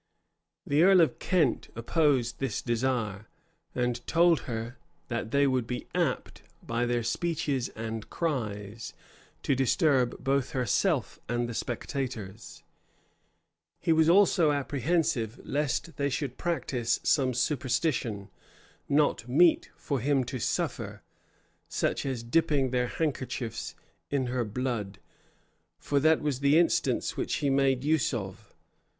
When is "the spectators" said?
11.47-12.63